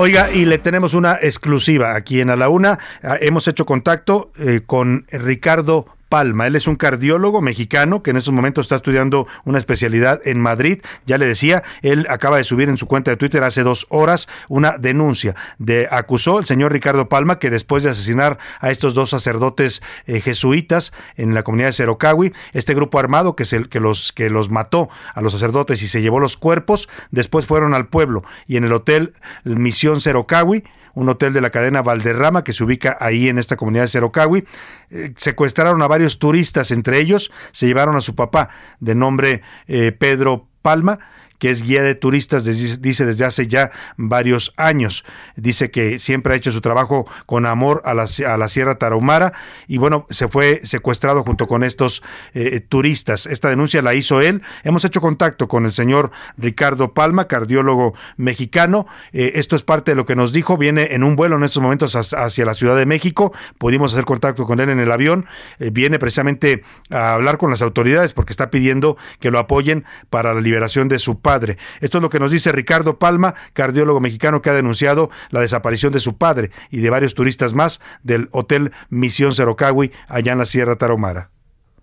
[0.00, 2.78] Oiga, y le tenemos una exclusiva aquí en A la Una.
[3.02, 6.46] Ah, Hemos hecho contacto eh, con Ricardo Palma.
[6.46, 10.80] Él es un cardiólogo mexicano que en estos momentos está estudiando una especialidad en Madrid.
[11.06, 14.28] Ya le decía, él acaba de subir en su cuenta de Twitter hace dos horas
[14.48, 15.34] una denuncia.
[15.58, 20.20] De, acusó el señor Ricardo Palma que después de asesinar a estos dos sacerdotes eh,
[20.20, 24.30] jesuitas en la comunidad de Cerocawi, este grupo armado que, es el, que, los, que
[24.30, 28.56] los mató a los sacerdotes y se llevó los cuerpos, después fueron al pueblo y
[28.56, 29.12] en el hotel
[29.44, 30.64] Misión Cerocawi
[30.98, 34.44] un hotel de la cadena Valderrama que se ubica ahí en esta comunidad de Cerocawi.
[34.90, 38.48] Eh, secuestraron a varios turistas, entre ellos se llevaron a su papá
[38.80, 40.98] de nombre eh, Pedro Palma
[41.38, 45.04] que es guía de turistas, dice desde hace ya varios años.
[45.36, 49.32] Dice que siempre ha hecho su trabajo con amor a la, a la Sierra Tarahumara
[49.66, 52.02] y bueno, se fue secuestrado junto con estos
[52.34, 53.26] eh, turistas.
[53.26, 54.42] Esta denuncia la hizo él.
[54.64, 58.86] Hemos hecho contacto con el señor Ricardo Palma, cardiólogo mexicano.
[59.12, 60.56] Eh, esto es parte de lo que nos dijo.
[60.56, 63.32] Viene en un vuelo en estos momentos hacia la Ciudad de México.
[63.58, 65.26] Pudimos hacer contacto con él en el avión.
[65.58, 70.34] Eh, viene precisamente a hablar con las autoridades porque está pidiendo que lo apoyen para
[70.34, 71.27] la liberación de su padre.
[71.28, 75.92] Esto es lo que nos dice Ricardo Palma, cardiólogo mexicano que ha denunciado la desaparición
[75.92, 80.46] de su padre y de varios turistas más del Hotel Misión Cerocawi allá en la
[80.46, 81.28] Sierra Tarahumara.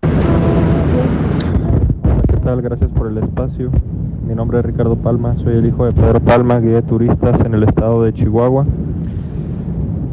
[0.02, 0.08] ¿Qué
[2.42, 2.60] tal?
[2.60, 3.70] Gracias por el espacio.
[4.26, 7.54] Mi nombre es Ricardo Palma, soy el hijo de Pedro Palma, guía de turistas en
[7.54, 8.66] el estado de Chihuahua.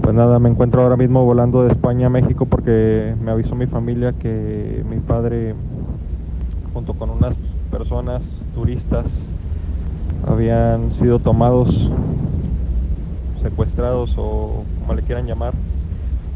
[0.04, 3.66] Pues nada, me encuentro ahora mismo volando de España a México porque me avisó mi
[3.66, 5.56] familia que mi padre,
[6.72, 7.36] junto con unas
[7.74, 8.22] personas
[8.54, 9.08] turistas,
[10.28, 11.90] habían sido tomados,
[13.42, 15.56] secuestrados o como le quieran llamar,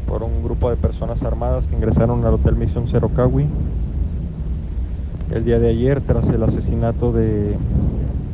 [0.08, 3.46] por un grupo de personas armadas que ingresaron al Hotel Misión Cerocawi
[5.30, 7.56] el día de ayer tras el asesinato de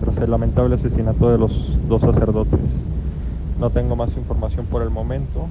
[0.00, 2.60] tras el lamentable asesinato de los dos sacerdotes.
[3.60, 5.46] No tengo más información por el momento.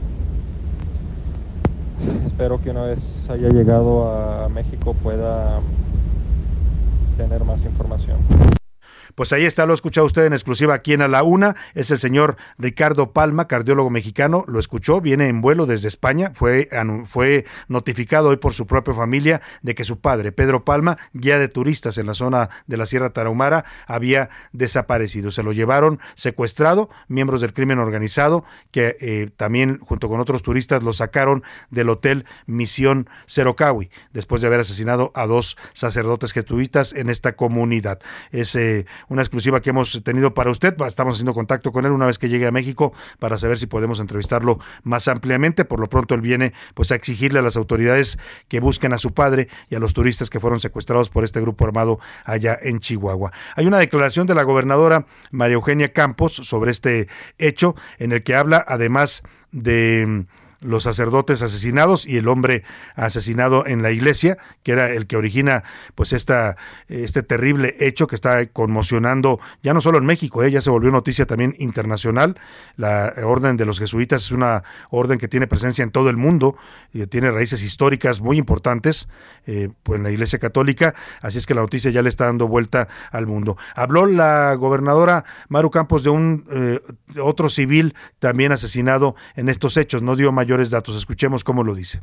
[2.25, 5.59] Espero que una vez haya llegado a México pueda
[7.17, 8.17] tener más información.
[9.15, 11.55] Pues ahí está, lo ha escuchado usted en exclusiva aquí en A la Una.
[11.75, 14.43] Es el señor Ricardo Palma, cardiólogo mexicano.
[14.47, 16.31] Lo escuchó, viene en vuelo desde España.
[16.33, 16.67] Fue,
[17.05, 21.47] fue notificado hoy por su propia familia de que su padre, Pedro Palma, guía de
[21.47, 25.29] turistas en la zona de la Sierra Tarahumara, había desaparecido.
[25.29, 30.81] Se lo llevaron secuestrado, miembros del crimen organizado, que eh, también, junto con otros turistas,
[30.81, 37.09] lo sacaron del hotel Misión Cerocawi, después de haber asesinado a dos sacerdotes jesuitas en
[37.09, 37.99] esta comunidad.
[38.31, 40.75] Es eh, una exclusiva que hemos tenido para usted.
[40.87, 43.99] Estamos haciendo contacto con él una vez que llegue a México para saber si podemos
[43.99, 45.65] entrevistarlo más ampliamente.
[45.65, 49.13] Por lo pronto él viene pues a exigirle a las autoridades que busquen a su
[49.13, 53.31] padre y a los turistas que fueron secuestrados por este grupo armado allá en Chihuahua.
[53.55, 58.35] Hay una declaración de la gobernadora María Eugenia Campos sobre este hecho en el que
[58.35, 60.25] habla además de
[60.63, 62.63] los sacerdotes asesinados y el hombre
[62.95, 65.63] asesinado en la iglesia, que era el que origina
[65.95, 66.57] pues esta,
[66.87, 70.91] este terrible hecho que está conmocionando ya no solo en México, eh, ya se volvió
[70.91, 72.35] noticia también internacional.
[72.77, 76.55] La orden de los jesuitas es una orden que tiene presencia en todo el mundo
[76.93, 79.07] y tiene raíces históricas muy importantes
[79.45, 82.47] eh, pues en la iglesia católica, así es que la noticia ya le está dando
[82.47, 83.57] vuelta al mundo.
[83.75, 86.79] Habló la gobernadora Maru Campos de un eh,
[87.19, 90.95] otro civil también asesinado en estos hechos, no dio mayor datos.
[90.95, 92.01] Escuchemos cómo lo dice.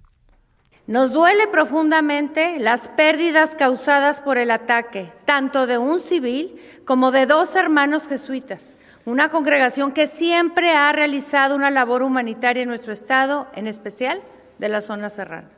[0.86, 7.26] Nos duele profundamente las pérdidas causadas por el ataque, tanto de un civil como de
[7.26, 13.46] dos hermanos jesuitas, una congregación que siempre ha realizado una labor humanitaria en nuestro estado,
[13.54, 14.20] en especial
[14.58, 15.48] de la zona serrana.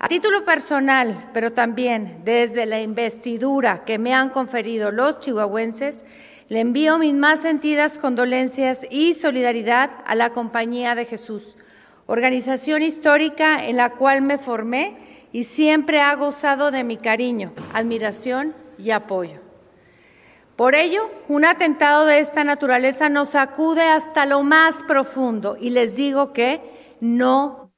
[0.00, 6.04] A título personal, pero también desde la investidura que me han conferido los chihuahuenses,
[6.48, 11.56] le envío mis más sentidas condolencias y solidaridad a la Compañía de Jesús
[12.08, 14.96] organización histórica en la cual me formé
[15.30, 19.40] y siempre ha gozado de mi cariño, admiración y apoyo.
[20.56, 25.96] Por ello, un atentado de esta naturaleza nos sacude hasta lo más profundo y les
[25.96, 26.60] digo que
[27.00, 27.72] no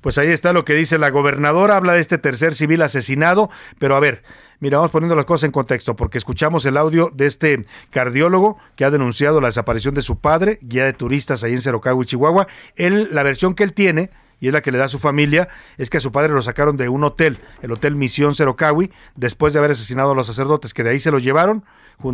[0.00, 3.94] Pues ahí está lo que dice la gobernadora, habla de este tercer civil asesinado, pero
[3.94, 4.24] a ver,
[4.60, 8.84] mira, vamos poniendo las cosas en contexto, porque escuchamos el audio de este cardiólogo que
[8.84, 12.46] ha denunciado la desaparición de su padre, guía de turistas ahí en Cerocagua, Chihuahua.
[12.76, 14.10] Él, la versión que él tiene
[14.40, 16.42] y es la que le da a su familia, es que a su padre lo
[16.42, 20.72] sacaron de un hotel, el Hotel Misión Cerocawi, después de haber asesinado a los sacerdotes,
[20.72, 21.64] que de ahí se lo llevaron,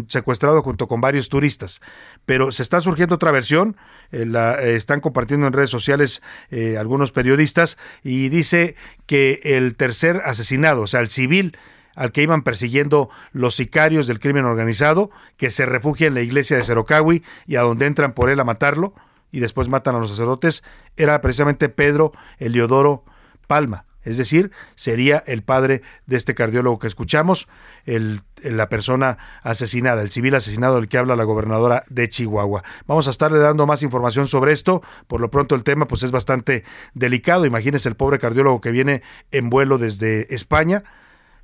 [0.08, 1.80] secuestrado junto con varios turistas.
[2.24, 3.76] Pero se está surgiendo otra versión,
[4.10, 6.20] eh, la eh, están compartiendo en redes sociales
[6.50, 8.74] eh, algunos periodistas, y dice
[9.06, 11.56] que el tercer asesinado, o sea, el civil,
[11.96, 16.56] al que iban persiguiendo los sicarios del crimen organizado, que se refugia en la iglesia
[16.56, 18.94] de Cerocawi y a donde entran por él a matarlo,
[19.32, 20.62] y después matan a los sacerdotes,
[20.96, 23.04] era precisamente Pedro Eliodoro
[23.48, 23.86] Palma.
[24.06, 27.48] Es decir, sería el padre de este cardiólogo que escuchamos,
[27.86, 32.62] el, la persona asesinada, el civil asesinado del que habla la gobernadora de Chihuahua.
[32.86, 34.80] Vamos a estarle dando más información sobre esto.
[35.08, 36.62] Por lo pronto el tema pues es bastante
[36.94, 37.46] delicado.
[37.46, 39.02] Imagínese el pobre cardiólogo que viene
[39.32, 40.84] en vuelo desde España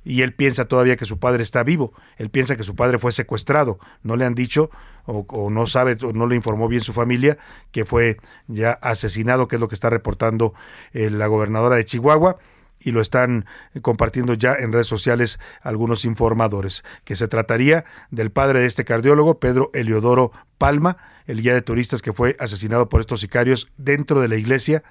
[0.03, 3.11] y él piensa todavía que su padre está vivo, él piensa que su padre fue
[3.11, 4.69] secuestrado, no le han dicho
[5.05, 7.37] o, no sabe o no le informó bien su familia
[7.71, 8.17] que fue
[8.47, 10.53] ya asesinado, que es lo que está reportando
[10.93, 12.37] eh, la gobernadora de Chihuahua
[12.79, 13.45] y lo están
[13.81, 19.39] compartiendo ya en redes sociales algunos informadores, que se trataría del padre de este cardiólogo,
[19.39, 24.27] Pedro Eliodoro Palma, el guía de turistas que fue asesinado por estos sicarios dentro de
[24.27, 24.83] la iglesia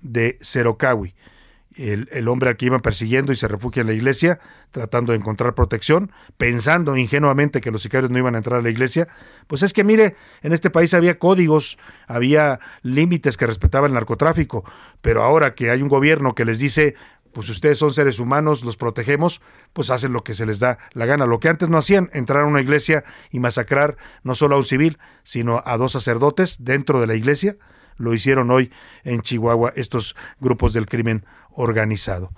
[0.00, 1.14] de Cerocawi
[1.76, 4.38] el, hombre al que iban persiguiendo y se refugia en la iglesia,
[4.70, 8.70] tratando de encontrar protección, pensando ingenuamente que los sicarios no iban a entrar a la
[8.70, 9.08] iglesia,
[9.46, 14.64] pues es que mire, en este país había códigos, había límites que respetaban el narcotráfico,
[15.00, 16.94] pero ahora que hay un gobierno que les dice,
[17.32, 19.42] pues ustedes son seres humanos, los protegemos,
[19.72, 21.26] pues hacen lo que se les da la gana.
[21.26, 24.64] Lo que antes no hacían, entrar a una iglesia y masacrar no solo a un
[24.64, 27.56] civil, sino a dos sacerdotes dentro de la iglesia,
[27.96, 28.72] lo hicieron hoy
[29.04, 31.24] en Chihuahua estos grupos del crimen
[31.54, 32.30] organizado.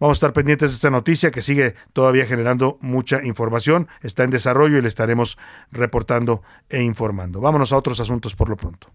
[0.00, 4.30] Vamos a estar pendientes de esta noticia que sigue todavía generando mucha información, está en
[4.30, 5.36] desarrollo y le estaremos
[5.70, 7.42] reportando e informando.
[7.42, 8.88] Vámonos a otros asuntos por lo pronto.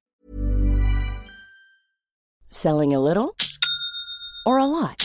[2.49, 3.35] Selling a little
[4.45, 5.04] or a lot.